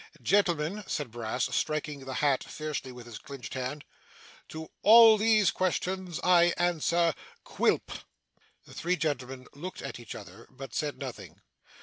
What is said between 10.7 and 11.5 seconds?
said nothing.